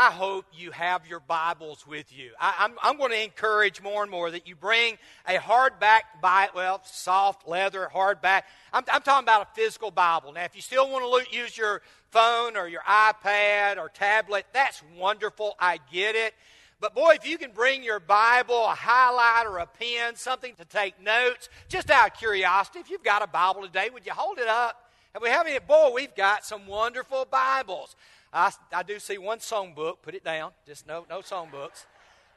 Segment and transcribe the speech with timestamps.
[0.00, 2.30] I hope you have your Bibles with you.
[2.40, 6.02] I, am I'm, I'm going to encourage more and more that you bring a hardback,
[6.22, 8.42] Bible, well, soft leather hardback.
[8.72, 10.32] I'm, I'm talking about a physical Bible.
[10.32, 11.82] Now, if you still want to use your
[12.12, 15.56] phone or your iPad or tablet, that's wonderful.
[15.58, 16.32] I get it.
[16.80, 21.02] But boy, if you can bring your Bible, a highlighter, a pen, something to take
[21.02, 24.46] notes, just out of curiosity, if you've got a Bible today, would you hold it
[24.46, 24.84] up?
[25.12, 25.58] And we have any?
[25.58, 27.96] Boy, we've got some wonderful Bibles.
[28.32, 30.02] I, I do see one songbook.
[30.02, 30.52] Put it down.
[30.66, 31.86] Just no, no songbooks.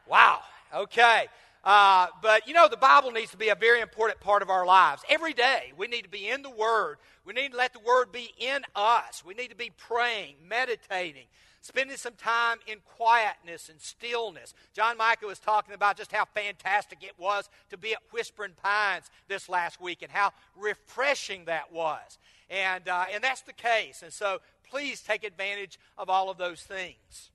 [0.07, 0.39] Wow.
[0.73, 1.27] Okay.
[1.63, 4.65] Uh, but you know, the Bible needs to be a very important part of our
[4.65, 5.03] lives.
[5.09, 6.97] Every day, we need to be in the Word.
[7.25, 9.23] We need to let the Word be in us.
[9.23, 11.25] We need to be praying, meditating,
[11.61, 14.55] spending some time in quietness and stillness.
[14.73, 19.11] John Michael was talking about just how fantastic it was to be at Whispering Pines
[19.27, 22.17] this last week and how refreshing that was.
[22.49, 24.01] And, uh, and that's the case.
[24.01, 24.39] And so
[24.71, 27.29] please take advantage of all of those things.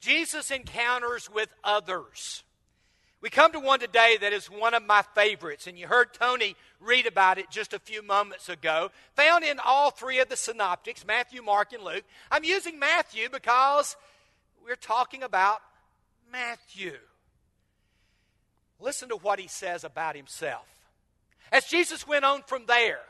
[0.00, 2.42] Jesus encounters with others.
[3.20, 6.56] We come to one today that is one of my favorites, and you heard Tony
[6.80, 8.90] read about it just a few moments ago.
[9.14, 12.02] Found in all three of the synoptics Matthew, Mark, and Luke.
[12.32, 13.96] I'm using Matthew because
[14.64, 15.60] we're talking about
[16.32, 16.94] Matthew.
[18.80, 20.66] Listen to what he says about himself.
[21.52, 23.02] As Jesus went on from there,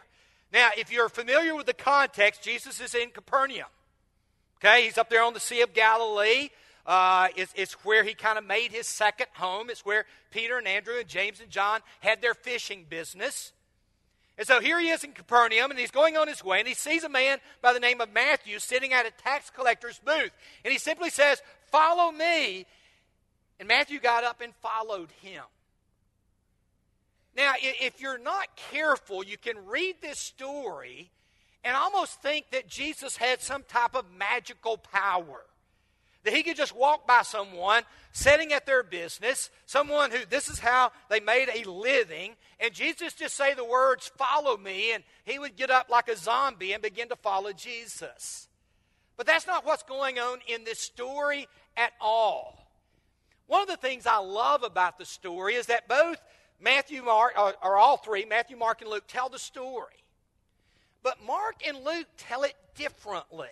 [0.53, 3.69] now, if you're familiar with the context, Jesus is in Capernaum.
[4.59, 6.51] Okay, he's up there on the Sea of Galilee.
[6.87, 9.71] Uh, it's, it's where he kind of made his second home.
[9.71, 13.53] It's where Peter and Andrew and James and John had their fishing business.
[14.37, 16.75] And so here he is in Capernaum, and he's going on his way, and he
[16.75, 20.33] sees a man by the name of Matthew sitting at a tax collector's booth.
[20.65, 22.67] And he simply says, Follow me.
[23.59, 25.45] And Matthew got up and followed him.
[27.37, 31.11] Now, if you're not careful, you can read this story
[31.65, 35.43] and almost think that Jesus had some type of magical power.
[36.25, 40.61] That he could just walk by someone sitting at their business, someone who this is
[40.61, 45.39] how they made a living, and Jesus just say the words, Follow me, and he
[45.39, 48.49] would get up like a zombie and begin to follow Jesus.
[49.17, 52.63] But that's not what's going on in this story at all.
[53.49, 56.21] One of the things I love about the story is that both
[56.63, 60.05] Matthew, Mark, or, or all three, Matthew, Mark, and Luke, tell the story.
[61.03, 63.49] But Mark and Luke tell it differently.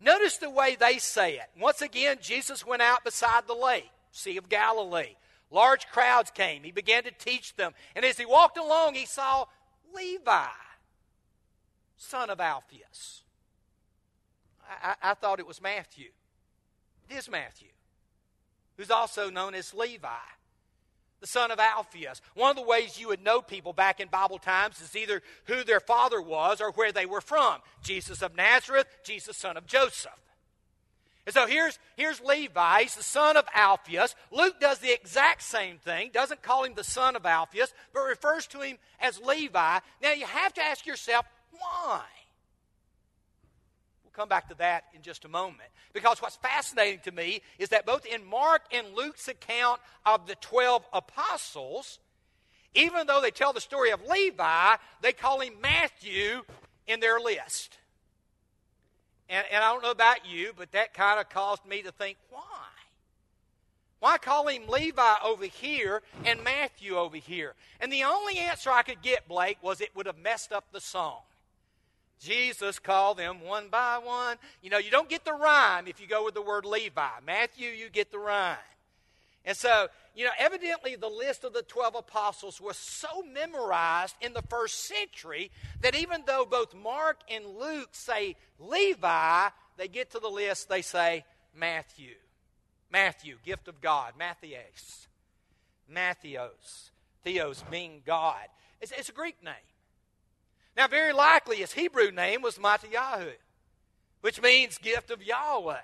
[0.00, 1.48] Notice the way they say it.
[1.58, 5.14] Once again, Jesus went out beside the lake, Sea of Galilee.
[5.50, 6.64] Large crowds came.
[6.64, 7.72] He began to teach them.
[7.94, 9.44] And as he walked along, he saw
[9.94, 10.46] Levi,
[11.96, 13.22] son of Alphaeus.
[14.68, 16.08] I, I, I thought it was Matthew.
[17.08, 17.68] It is Matthew,
[18.76, 20.08] who's also known as Levi
[21.20, 22.20] the son of Alphaeus.
[22.34, 25.64] One of the ways you would know people back in Bible times is either who
[25.64, 27.60] their father was or where they were from.
[27.82, 30.12] Jesus of Nazareth, Jesus, son of Joseph.
[31.26, 34.14] And so here's, here's Levi, he's the son of Alphaeus.
[34.30, 38.46] Luke does the exact same thing, doesn't call him the son of Alphaeus, but refers
[38.48, 39.78] to him as Levi.
[40.02, 42.02] Now you have to ask yourself, why?
[44.16, 45.68] Come back to that in just a moment.
[45.92, 50.34] Because what's fascinating to me is that both in Mark and Luke's account of the
[50.36, 51.98] 12 apostles,
[52.74, 56.42] even though they tell the story of Levi, they call him Matthew
[56.86, 57.78] in their list.
[59.28, 62.16] And, and I don't know about you, but that kind of caused me to think,
[62.30, 62.40] why?
[63.98, 67.54] Why call him Levi over here and Matthew over here?
[67.80, 70.80] And the only answer I could get, Blake, was it would have messed up the
[70.80, 71.20] song.
[72.20, 74.36] Jesus called them one by one.
[74.62, 77.08] You know, you don't get the rhyme if you go with the word Levi.
[77.26, 78.56] Matthew, you get the rhyme.
[79.44, 84.32] And so, you know, evidently the list of the 12 apostles was so memorized in
[84.32, 90.18] the first century that even though both Mark and Luke say Levi, they get to
[90.18, 92.14] the list, they say Matthew.
[92.90, 94.14] Matthew, gift of God.
[94.18, 95.06] Matthias.
[95.92, 96.90] Matthios.
[97.22, 98.46] Theos being God.
[98.80, 99.54] It's, it's a Greek name.
[100.76, 103.32] Now, very likely his Hebrew name was Mattiyahu,
[104.20, 105.76] which means gift of Yahweh.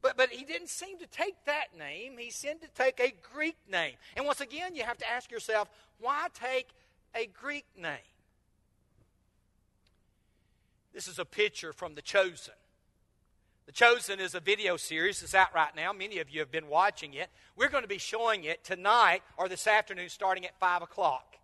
[0.00, 2.16] But, but he didn't seem to take that name.
[2.18, 3.94] He seemed to take a Greek name.
[4.16, 5.68] And once again, you have to ask yourself,
[5.98, 6.68] why take
[7.14, 7.96] a Greek name?
[10.94, 12.54] This is a picture from The Chosen.
[13.66, 15.92] The Chosen is a video series that's out right now.
[15.92, 17.28] Many of you have been watching it.
[17.56, 21.36] We're going to be showing it tonight or this afternoon starting at 5 o'clock.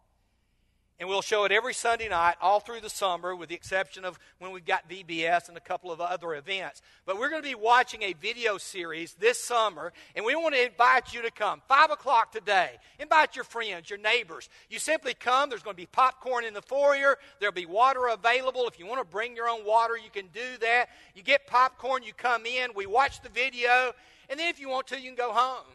[1.02, 4.20] And we'll show it every Sunday night, all through the summer, with the exception of
[4.38, 6.80] when we've got VBS and a couple of other events.
[7.06, 10.64] But we're going to be watching a video series this summer, and we want to
[10.64, 11.60] invite you to come.
[11.66, 12.78] Five o'clock today.
[13.00, 14.48] Invite your friends, your neighbors.
[14.70, 15.50] You simply come.
[15.50, 17.18] There's going to be popcorn in the foyer.
[17.40, 18.68] There'll be water available.
[18.68, 20.86] If you want to bring your own water, you can do that.
[21.16, 23.90] You get popcorn, you come in, we watch the video,
[24.30, 25.66] and then if you want to, you can go home.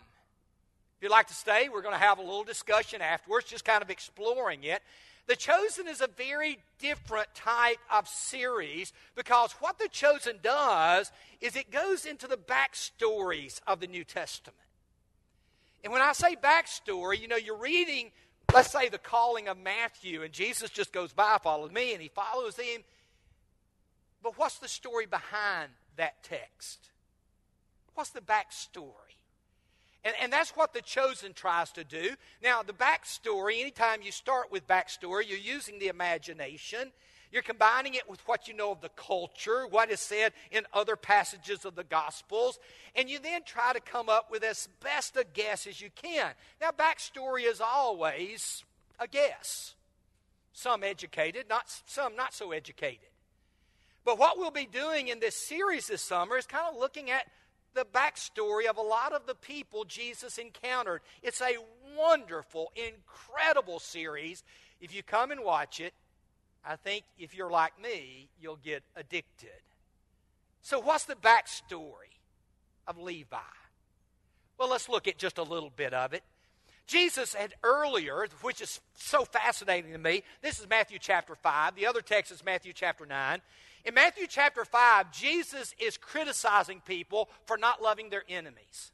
[0.97, 3.83] If you'd like to stay, we're going to have a little discussion afterwards, just kind
[3.83, 4.81] of exploring it.
[5.27, 11.55] The Chosen is a very different type of series because what The Chosen does is
[11.55, 14.57] it goes into the backstories of the New Testament.
[15.83, 18.11] And when I say backstory, you know, you're reading,
[18.53, 22.07] let's say, the calling of Matthew, and Jesus just goes by, follows me, and he
[22.07, 22.83] follows him.
[24.23, 26.89] But what's the story behind that text?
[27.95, 29.06] What's the backstory?
[30.07, 32.11] And, and that's what the chosen tries to do.
[32.41, 36.93] Now, the backstory, anytime you start with backstory, you're using the imagination.
[37.29, 40.95] You're combining it with what you know of the culture, what is said in other
[40.95, 42.57] passages of the Gospels,
[42.95, 46.31] and you then try to come up with as best a guess as you can.
[46.61, 48.63] Now, backstory is always
[48.99, 49.75] a guess.
[50.53, 53.09] Some educated, not some not so educated.
[54.05, 57.27] But what we'll be doing in this series this summer is kind of looking at
[57.77, 61.01] the backstory of a lot of the people Jesus encountered.
[61.21, 61.57] It's a
[61.95, 64.43] wonderful, incredible series.
[64.81, 65.93] If you come and watch it,
[66.65, 69.61] I think if you're like me, you'll get addicted.
[70.63, 72.17] So, what's the backstory
[72.87, 73.37] of Levi?
[74.57, 76.23] Well, let's look at just a little bit of it.
[76.87, 81.75] Jesus had earlier, which is so fascinating to me, this is Matthew chapter 5.
[81.75, 83.39] The other text is Matthew chapter 9.
[83.87, 88.91] In Matthew chapter 5, Jesus is criticizing people for not loving their enemies.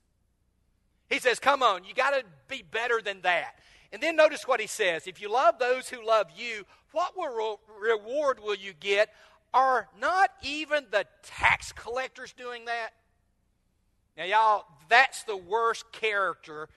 [1.09, 3.55] He says, Come on, you got to be better than that.
[3.91, 8.39] And then notice what he says If you love those who love you, what reward
[8.39, 9.09] will you get?
[9.51, 12.91] Are not even the tax collectors doing that?
[14.15, 16.69] Now, y'all, that's the worst character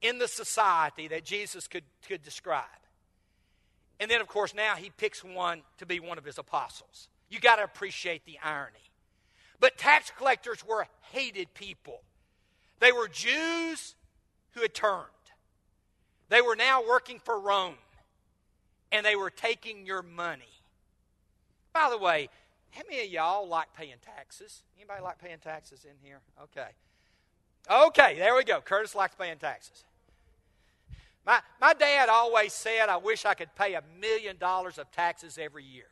[0.00, 2.62] in the society that Jesus could, could describe.
[3.98, 7.08] And then, of course, now he picks one to be one of his apostles.
[7.28, 8.78] You got to appreciate the irony.
[9.60, 12.02] But tax collectors were hated people.
[12.80, 13.94] They were Jews
[14.52, 15.06] who had turned.
[16.28, 17.76] They were now working for Rome,
[18.90, 20.42] and they were taking your money.
[21.72, 22.28] By the way,
[22.70, 24.62] how many of y'all like paying taxes?
[24.76, 26.20] Anybody like paying taxes in here?
[26.42, 26.68] Okay.
[27.70, 28.60] Okay, there we go.
[28.60, 29.84] Curtis likes paying taxes.
[31.24, 35.38] My, my dad always said, I wish I could pay a million dollars of taxes
[35.40, 35.86] every year.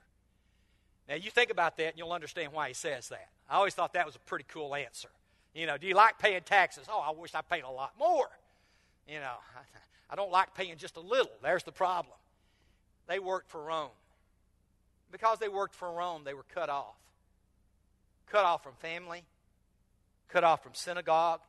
[1.09, 3.29] Now, you think about that and you'll understand why he says that.
[3.51, 5.09] I always thought that was a pretty cool answer.
[5.55, 6.87] You know, do you like paying taxes?
[6.89, 8.29] Oh, I wish I paid a lot more.
[9.07, 9.35] You know,
[10.11, 11.33] I, don't like paying just a little.
[11.43, 12.17] There's the problem.
[13.09, 13.91] They worked for Rome.
[15.11, 16.97] Because they worked for Rome, they were cut off.
[18.31, 19.25] Cut off from family,
[20.29, 21.41] cut off from synagogue,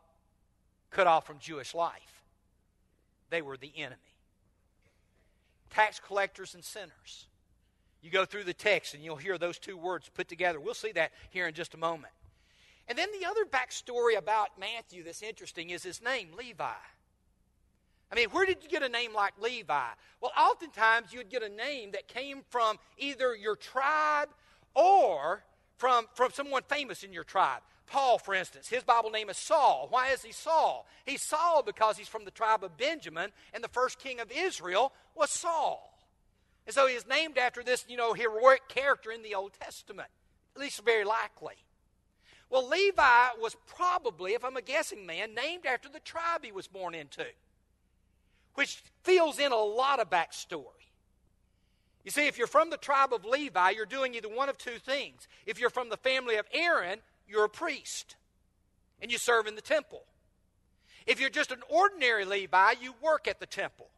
[0.91, 2.23] cut off from Jewish life.
[3.29, 3.95] They were the enemy.
[5.69, 7.27] Tax collectors and sinners
[8.03, 10.59] you go through the text and you'll hear those two words put together.
[10.59, 12.13] We'll see that here in just a moment.
[12.87, 16.65] And then the other backstory about Matthew that's interesting is his name, Levi.
[18.11, 19.87] I mean, where did you get a name like Levi?
[20.21, 24.29] Well, oftentimes you'd get a name that came from either your tribe
[24.75, 25.43] or
[25.77, 27.61] from, from someone famous in your tribe.
[27.87, 29.87] Paul, for instance, his Bible name is Saul.
[29.89, 30.85] Why is he Saul?
[31.05, 34.91] He's Saul because he's from the tribe of Benjamin, and the first king of Israel
[35.15, 35.92] was Saul.
[36.65, 40.09] And so he is named after this, you know, heroic character in the Old Testament,
[40.55, 41.55] at least very likely.
[42.49, 46.67] Well, Levi was probably, if I'm a guessing man, named after the tribe he was
[46.67, 47.25] born into,
[48.53, 50.83] which fills in a lot of backstory.
[52.03, 54.77] You see, if you're from the tribe of Levi, you're doing either one of two
[54.77, 55.27] things.
[55.45, 58.17] If you're from the family of Aaron, you're a priest,
[59.01, 60.03] and you serve in the temple.
[61.07, 63.89] If you're just an ordinary Levi, you work at the temple.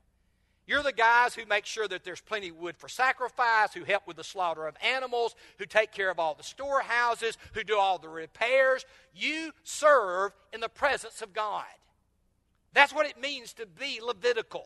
[0.68, 4.08] You're the guys who make sure that there's plenty of wood for sacrifice, who help
[4.08, 8.00] with the slaughter of animals, who take care of all the storehouses, who do all
[8.00, 8.84] the repairs.
[9.14, 11.66] You serve in the presence of God.
[12.74, 14.66] That's what it means to be Levitical.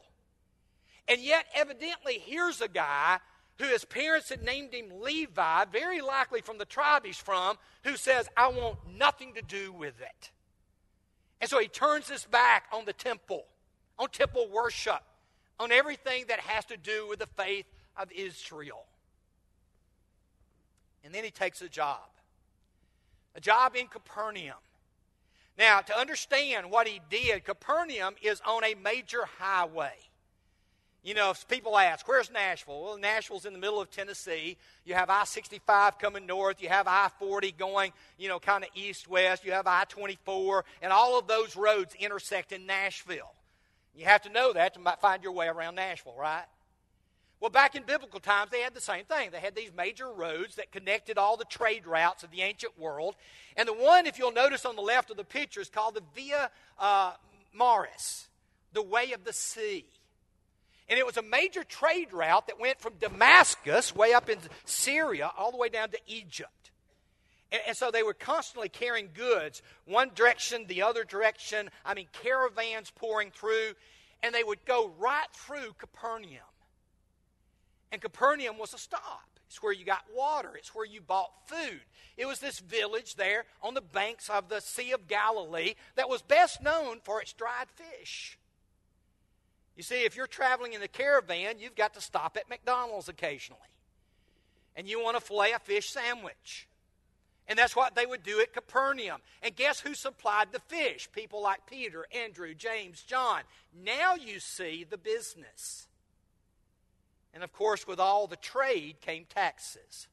[1.09, 3.19] And yet, evidently, here's a guy
[3.57, 7.97] who his parents had named him Levi, very likely from the tribe he's from, who
[7.97, 10.31] says, I want nothing to do with it.
[11.41, 13.45] And so he turns his back on the temple,
[13.97, 15.01] on temple worship
[15.59, 17.65] on everything that has to do with the faith
[17.97, 18.85] of Israel.
[21.03, 21.99] And then he takes a job
[23.35, 24.55] a job in Capernaum.
[25.57, 29.93] Now, to understand what he did, Capernaum is on a major highway.
[31.03, 32.83] You know, if people ask, where's Nashville?
[32.83, 34.57] Well, Nashville's in the middle of Tennessee.
[34.83, 36.61] You have I 65 coming north.
[36.61, 39.45] You have I 40 going, you know, kind of east west.
[39.45, 40.65] You have I 24.
[40.81, 43.31] And all of those roads intersect in Nashville.
[43.95, 46.45] You have to know that to find your way around Nashville, right?
[47.39, 49.31] Well, back in biblical times, they had the same thing.
[49.31, 53.15] They had these major roads that connected all the trade routes of the ancient world.
[53.55, 56.03] And the one, if you'll notice on the left of the picture, is called the
[56.15, 57.13] Via uh,
[57.53, 58.27] Maris,
[58.73, 59.85] the way of the sea.
[60.89, 65.31] And it was a major trade route that went from Damascus, way up in Syria,
[65.37, 66.71] all the way down to Egypt.
[67.51, 71.69] And, and, so they were constantly carrying goods, one direction, the other direction.
[71.85, 73.73] I mean, caravans pouring through.
[74.21, 76.43] And they would go right through Capernaum.
[77.91, 79.29] And Capernaum was a stop.
[79.47, 80.51] It's where you got water.
[80.55, 81.81] It's where you bought food.
[82.17, 86.21] It was this village there on the banks of the Sea of Galilee that was
[86.21, 88.37] best known for its dried fish.
[89.75, 93.61] You see, if you're traveling in the caravan, you've got to stop at McDonald's occasionally.
[94.75, 96.67] And you want to Filet-O-Fish sandwich.
[97.49, 99.21] And that's what they would do at Capernaum.
[99.41, 101.09] And guess who supplied the fish?
[101.11, 103.41] People like Peter, Andrew, James, John.
[103.83, 105.87] Now you see the business.
[107.33, 110.07] And of course, with all the trade came taxes.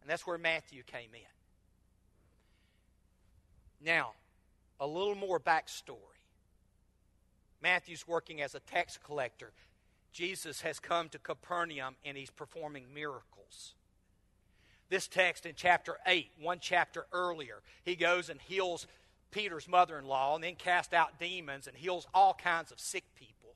[0.00, 1.20] And that's where Matthew came in.
[3.84, 4.12] Now,
[4.80, 5.96] a little more backstory.
[7.62, 9.52] Matthew's working as a tax collector.
[10.10, 13.74] Jesus has come to Capernaum and he's performing miracles.
[14.90, 18.88] This text in chapter 8, one chapter earlier, he goes and heals
[19.30, 23.04] Peter's mother in law and then casts out demons and heals all kinds of sick
[23.14, 23.54] people.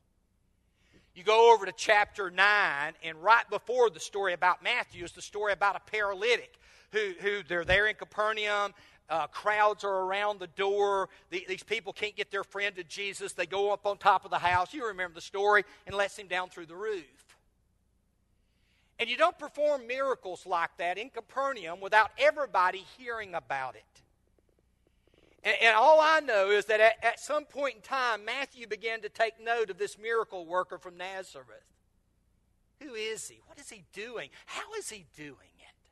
[1.15, 5.23] You go over to chapter 9, and right before the story about Matthew is the
[5.23, 6.59] story about a paralytic
[6.91, 8.73] who, who they're there in Capernaum.
[9.09, 11.09] Uh, crowds are around the door.
[11.31, 13.33] The, these people can't get their friend to Jesus.
[13.33, 14.75] They go up on top of the house.
[14.75, 17.24] You remember the story, and lets him down through the roof.
[18.99, 23.85] And you don't perform miracles like that in Capernaum without everybody hearing about it.
[25.43, 29.01] And, and all I know is that at, at some point in time, Matthew began
[29.03, 31.65] to take note of this miracle worker from Nazareth.
[32.81, 33.41] Who is he?
[33.47, 34.31] What is he doing?
[34.47, 35.35] How is he doing?
[35.59, 35.89] It?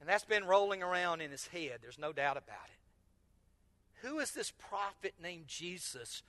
[0.00, 1.78] And that's been rolling around in his head.
[1.82, 4.06] There's no doubt about it.
[4.06, 6.22] Who is this prophet named Jesus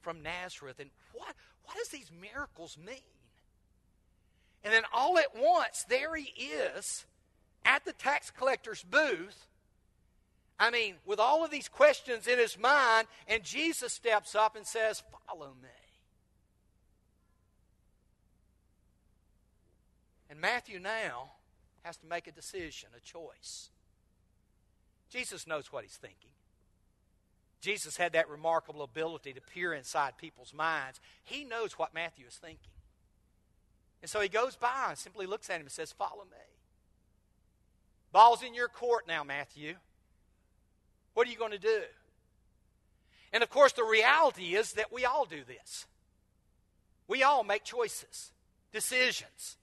[0.00, 0.80] from Nazareth?
[0.80, 3.15] And what, what does these miracles mean?
[4.66, 7.06] And then all at once, there he is
[7.64, 9.46] at the tax collector's booth.
[10.58, 14.66] I mean, with all of these questions in his mind, and Jesus steps up and
[14.66, 15.68] says, Follow me.
[20.28, 21.30] And Matthew now
[21.84, 23.70] has to make a decision, a choice.
[25.08, 26.30] Jesus knows what he's thinking.
[27.60, 30.98] Jesus had that remarkable ability to peer inside people's minds.
[31.22, 32.72] He knows what Matthew is thinking.
[34.02, 36.36] And so he goes by and simply looks at him and says, Follow me.
[38.12, 39.74] Ball's in your court now, Matthew.
[41.14, 41.82] What are you going to do?
[43.32, 45.86] And of course, the reality is that we all do this.
[47.08, 48.32] We all make choices,
[48.72, 49.56] decisions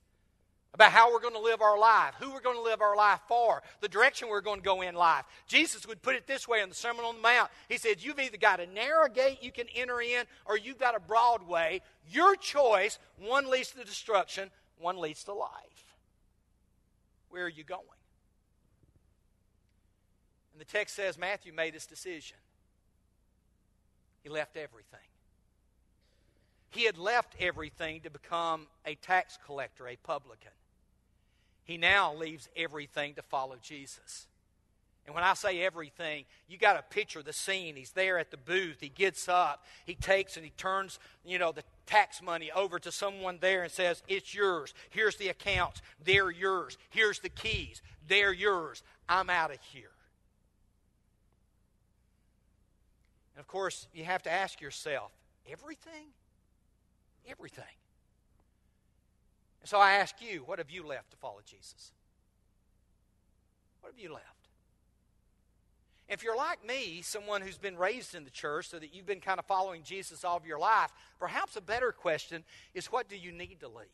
[0.73, 3.19] about how we're going to live our life, who we're going to live our life
[3.27, 5.23] for, the direction we're going to go in life.
[5.47, 7.51] Jesus would put it this way in the Sermon on the Mount.
[7.69, 10.95] He said, You've either got a narrow gate you can enter in, or you've got
[10.95, 11.81] a broad way.
[12.09, 14.49] Your choice, one leads to destruction,
[14.79, 15.49] one leads to life.
[17.29, 17.81] Where are you going?
[20.53, 22.37] And the text says Matthew made his decision.
[24.23, 24.99] He left everything.
[26.69, 30.51] He had left everything to become a tax collector, a publican.
[31.63, 34.27] He now leaves everything to follow Jesus.
[35.05, 37.75] And when I say everything, you got to picture the scene.
[37.75, 38.77] He's there at the booth.
[38.79, 39.65] He gets up.
[39.86, 43.72] He takes and he turns, you know, the tax money over to someone there and
[43.72, 44.74] says, "It's yours.
[44.91, 45.82] Here's the accounts.
[46.01, 46.77] They're yours.
[46.89, 47.82] Here's the keys.
[48.08, 48.82] They're yours.
[49.10, 49.91] I'm out of here."
[53.36, 55.12] And of course, you have to ask yourself,
[55.50, 56.13] everything?
[57.27, 57.65] Everything.
[59.63, 61.93] And so I ask you, what have you left to follow Jesus?
[63.79, 64.25] What have you left?
[66.10, 69.22] If you're like me, someone who's been raised in the church so that you've been
[69.22, 72.43] kind of following Jesus all of your life, perhaps a better question
[72.74, 73.88] is what do you need to leave?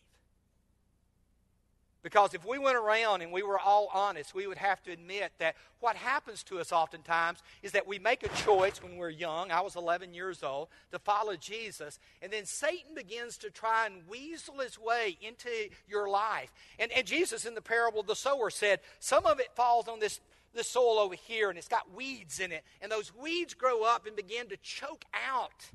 [2.02, 5.34] Because if we went around and we were all honest, we would have to admit
[5.40, 9.52] that what happens to us oftentimes is that we make a choice when we're young.
[9.52, 12.00] I was 11 years old to follow Jesus.
[12.22, 15.50] And then Satan begins to try and weasel his way into
[15.90, 16.54] your life.
[16.80, 20.00] And, and Jesus, in the parable of the sower, said, Some of it falls on
[20.00, 20.22] this,
[20.54, 22.64] this soil over here, and it's got weeds in it.
[22.82, 25.70] And those weeds grow up and begin to choke out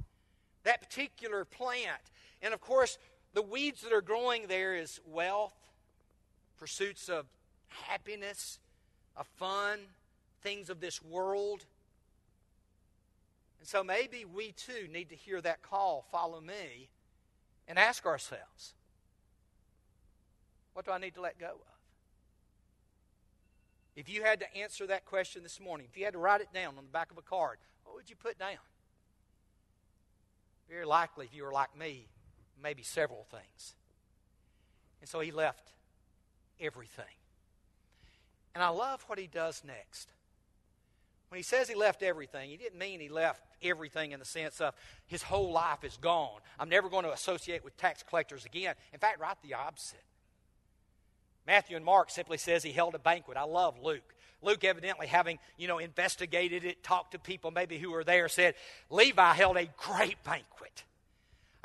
[0.64, 2.00] that particular plant.
[2.40, 2.97] And of course,
[3.35, 5.54] the weeds that are growing there is wealth,
[6.64, 7.26] pursuits of
[7.68, 8.59] happiness,
[9.18, 9.78] of fun,
[10.40, 11.62] things of this world.
[13.59, 16.88] And so maybe we too need to hear that call, follow me,
[17.68, 18.73] and ask ourselves,
[20.73, 21.78] what do I need to let go of?
[23.94, 26.49] If you had to answer that question this morning, if you had to write it
[26.54, 28.56] down on the back of a card, what would you put down?
[30.71, 32.06] Very likely, if you were like me,
[32.62, 33.75] maybe several things.
[35.02, 35.74] And so he left
[36.61, 37.04] everything.
[38.54, 40.11] And I love what he does next.
[41.28, 44.61] When he says he left everything, he didn't mean he left everything in the sense
[44.61, 44.75] of
[45.06, 46.40] his whole life is gone.
[46.61, 48.75] I'm never going to associate with tax collectors again.
[48.92, 50.04] In fact, right the opposite.
[51.46, 53.37] Matthew and Mark simply says he held a banquet.
[53.37, 54.14] I love Luke.
[54.42, 58.54] Luke evidently having, you know, investigated it, talked to people maybe who were there, said
[58.90, 60.84] Levi held a great banquet.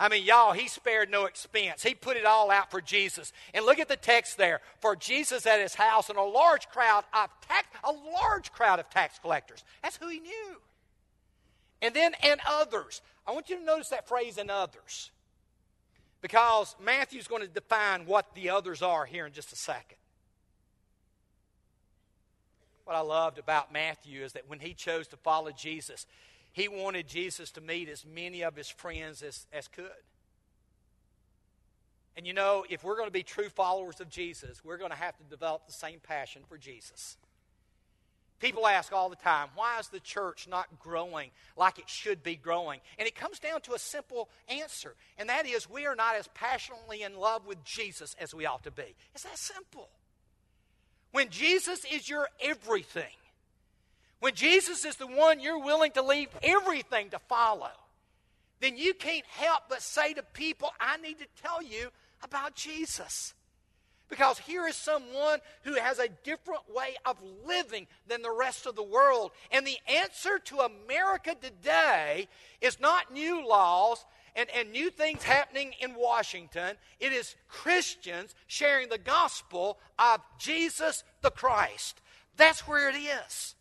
[0.02, 1.84] I mean, y'all, he spared no expense.
[1.84, 3.34] He put it all out for Jesus.
[3.54, 4.62] And look at the text there.
[4.80, 8.90] For Jesus at his house and a large crowd of tax, a large crowd of
[8.90, 9.64] tax collectors.
[9.84, 10.62] That's who he knew.
[11.82, 13.02] And then, and others.
[13.28, 15.12] I want you to notice that phrase, and others.
[16.22, 19.98] Because Matthew's going to define what the others are here in just a second.
[22.86, 26.06] What I loved about Matthew is that when he chose to follow Jesus,
[26.52, 29.90] he wanted Jesus to meet as many of his friends as, as could.
[32.18, 34.98] And you know, if we're going to be true followers of Jesus, we're going to
[34.98, 37.18] have to develop the same passion for Jesus.
[38.40, 42.36] People ask all the time, why is the church not growing like it should be
[42.36, 42.80] growing?
[42.98, 46.28] And it comes down to a simple answer, and that is we are not as
[46.34, 48.96] passionately in love with Jesus as we ought to be.
[49.14, 49.90] It's that simple.
[51.12, 53.16] When Jesus is your everything,
[54.20, 57.72] when Jesus is the one you're willing to leave everything to follow,
[58.60, 61.90] then you can't help but say to people, I need to tell you
[62.24, 63.34] about Jesus.
[64.10, 68.76] Because here is someone who has a different way of living than the rest of
[68.76, 69.32] the world.
[69.52, 72.28] And the answer to America today
[72.60, 74.04] is not new laws
[74.36, 76.76] and, and new things happening in Washington.
[77.00, 82.02] It is Christians sharing the gospel of Jesus the Christ.
[82.36, 83.56] That's where it is.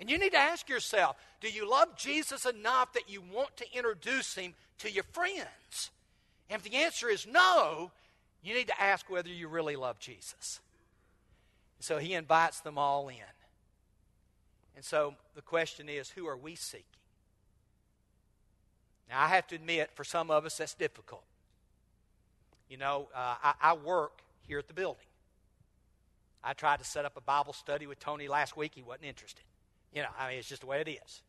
[0.00, 3.66] And you need to ask yourself do you love Jesus enough that you want to
[3.72, 5.90] introduce him to your friends?
[6.50, 7.90] And if the answer is no,
[8.42, 10.60] you need to ask whether you really love Jesus.
[11.80, 13.16] So he invites them all in.
[14.76, 16.84] And so the question is who are we seeking?
[19.08, 21.24] Now, I have to admit, for some of us, that's difficult.
[22.68, 25.06] You know, uh, I, I work here at the building.
[26.42, 28.72] I tried to set up a Bible study with Tony last week.
[28.74, 29.44] He wasn't interested.
[29.94, 31.22] You know, I mean, it's just the way it is.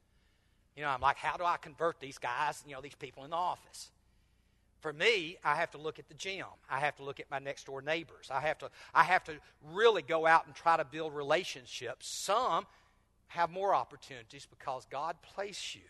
[0.75, 3.29] You know, I'm like, how do I convert these guys, you know, these people in
[3.29, 3.91] the office?
[4.81, 6.45] For me, I have to look at the gym.
[6.69, 8.29] I have to look at my next door neighbors.
[8.29, 9.35] I have to, I have to
[9.73, 12.07] really go out and try to build relationships.
[12.07, 12.65] Some
[13.27, 15.81] have more opportunities because God placed you.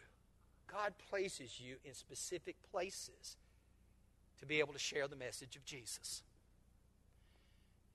[0.72, 3.38] God places you in specific places
[4.40, 6.24] to be able to share the message of Jesus.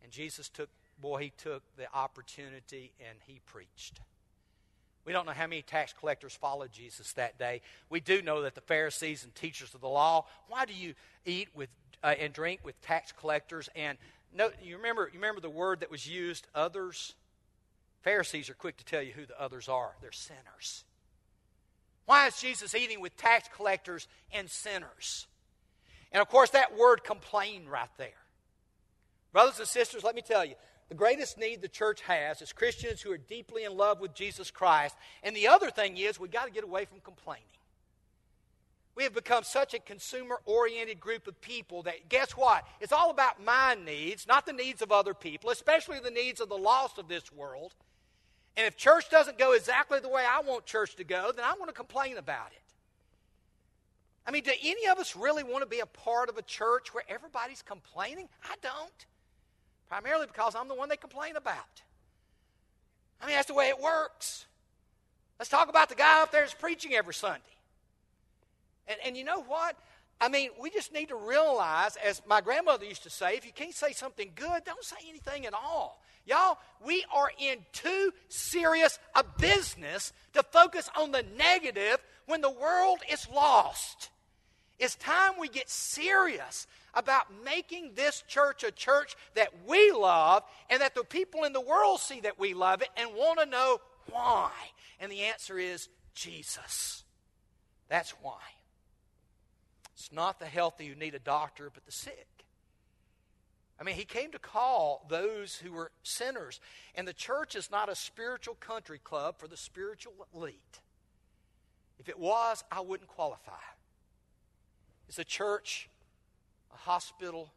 [0.02, 4.00] And Jesus took, boy, he took the opportunity and he preached.
[5.04, 7.62] We don't know how many tax collectors followed Jesus that day.
[7.88, 11.48] We do know that the Pharisees and teachers of the law, why do you eat
[11.54, 11.70] with
[12.02, 13.68] uh, and drink with tax collectors?
[13.74, 13.98] And
[14.34, 17.14] no, you remember, you remember the word that was used, others?
[18.02, 19.92] Pharisees are quick to tell you who the others are.
[20.00, 20.84] They're sinners.
[22.06, 25.26] Why is Jesus eating with tax collectors and sinners?
[26.12, 28.08] And of course, that word complain right there.
[29.32, 30.54] Brothers and sisters, let me tell you,
[30.90, 34.50] the greatest need the church has is Christians who are deeply in love with Jesus
[34.50, 34.96] Christ.
[35.22, 37.44] And the other thing is, we've got to get away from complaining.
[38.96, 42.66] We have become such a consumer oriented group of people that, guess what?
[42.81, 46.48] It's all about my needs, not the needs of other people, especially the needs of
[46.48, 47.72] the lost of this world.
[48.57, 51.53] And if church doesn't go exactly the way I want church to go, then I
[51.53, 52.59] want to complain about it.
[54.26, 56.92] I mean, do any of us really want to be a part of a church
[56.92, 58.29] where everybody's complaining?
[58.42, 59.07] I don't
[59.90, 61.83] primarily because I'm the one they complain about.
[63.20, 64.46] I mean, that's the way it works.
[65.38, 67.40] Let's talk about the guy up there that's preaching every Sunday.
[68.87, 69.76] And, and you know what?
[70.20, 73.53] I mean, we just need to realize, as my grandmother used to say, if you
[73.53, 76.00] can't say something good, don't say anything at all.
[76.24, 82.50] Y'all, we are in too serious a business to focus on the negative when the
[82.50, 84.11] world is lost.
[84.80, 90.80] It's time we get serious about making this church a church that we love and
[90.80, 93.78] that the people in the world see that we love it and want to know
[94.10, 94.50] why.
[94.98, 97.04] And the answer is Jesus.
[97.88, 98.40] That's why.
[99.94, 102.26] It's not the healthy who need a doctor, but the sick.
[103.78, 106.58] I mean, he came to call those who were sinners.
[106.94, 110.80] And the church is not a spiritual country club for the spiritual elite.
[111.98, 113.52] If it was, I wouldn't qualify.
[115.10, 115.88] It's a church,
[116.72, 117.50] a hospital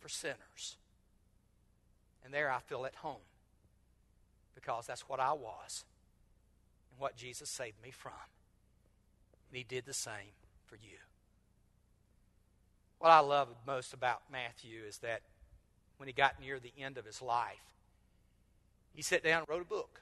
[0.00, 0.78] for sinners.
[2.24, 3.22] And there I feel at home
[4.56, 5.84] because that's what I was
[6.90, 8.10] and what Jesus saved me from.
[9.48, 10.34] And he did the same
[10.66, 10.98] for you.
[12.98, 15.20] What I love most about Matthew is that
[15.98, 17.76] when he got near the end of his life,
[18.92, 20.00] he sat down and wrote a book.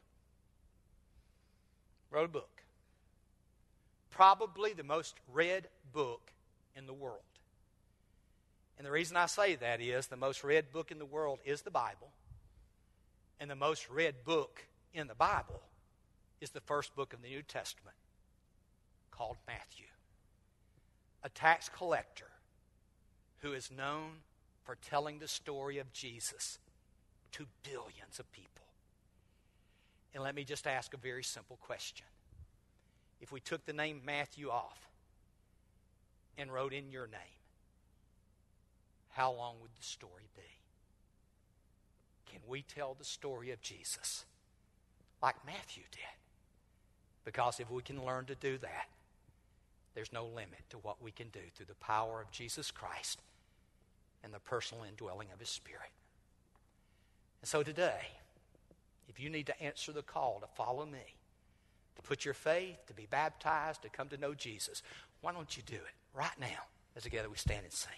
[2.10, 2.62] Wrote a book.
[4.10, 6.32] Probably the most read book
[6.76, 7.20] in the world.
[8.78, 11.62] And the reason I say that is the most read book in the world is
[11.62, 12.10] the Bible.
[13.40, 15.62] And the most read book in the Bible
[16.40, 17.96] is the first book of the New Testament
[19.10, 19.86] called Matthew.
[21.22, 22.28] A tax collector
[23.38, 24.10] who is known
[24.64, 26.58] for telling the story of Jesus
[27.32, 28.64] to billions of people.
[30.14, 32.06] And let me just ask a very simple question.
[33.20, 34.78] If we took the name Matthew off
[36.38, 37.40] and wrote in your name,
[39.10, 40.42] how long would the story be?
[42.30, 44.24] Can we tell the story of Jesus
[45.22, 46.02] like Matthew did?
[47.24, 48.88] Because if we can learn to do that,
[49.94, 53.20] there's no limit to what we can do through the power of Jesus Christ
[54.22, 55.90] and the personal indwelling of His Spirit.
[57.40, 58.08] And so today,
[59.08, 61.16] if you need to answer the call to follow me,
[61.96, 64.82] to put your faith, to be baptized, to come to know Jesus,
[65.22, 67.92] why don't you do it right now as together we stand and sing?